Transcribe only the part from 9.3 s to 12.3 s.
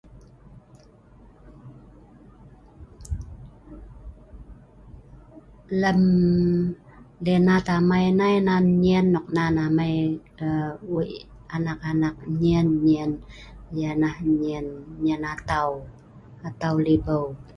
nan amai weik anak-anak